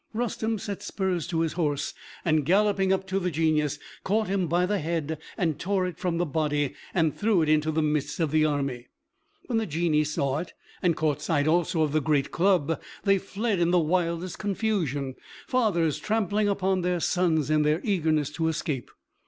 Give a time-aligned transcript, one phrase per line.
[0.15, 1.93] Rustem set spurs to his horse,
[2.25, 5.19] and galloping up to the Genius, caught him by the head,
[5.59, 8.87] tore it from the body, and threw it into the midst of the army.
[9.45, 13.59] When the Genii saw it, and caught sight also of the great club, they fled
[13.59, 18.89] in the wildest confusion, fathers trampling upon their sons in their eagerness to escape.